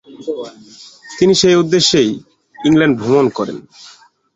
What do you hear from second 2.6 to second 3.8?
England ভ্রমণ করেন।